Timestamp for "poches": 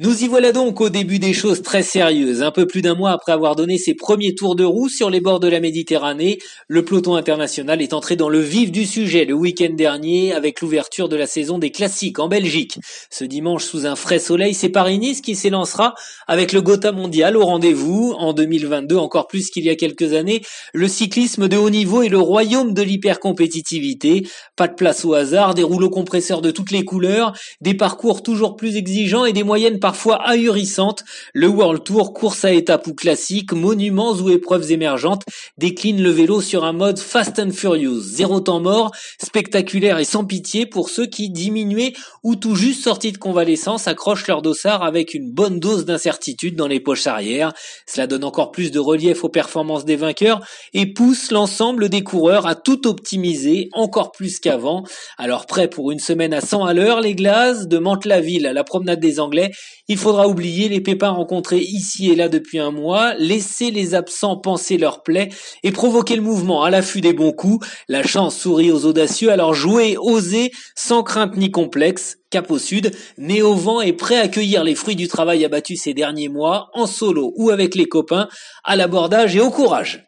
46.80-47.06